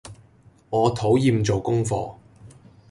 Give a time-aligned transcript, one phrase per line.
[0.71, 2.15] 我討厭做功課